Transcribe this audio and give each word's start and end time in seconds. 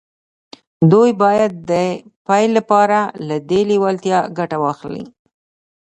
دوی 0.91 1.11
باید 1.23 1.51
د 1.69 1.71
پیل 2.27 2.49
لپاره 2.57 2.99
له 3.27 3.35
دې 3.49 3.61
لېوالتیا 3.69 4.19
ګټه 4.37 4.57
واخلي 4.63 5.03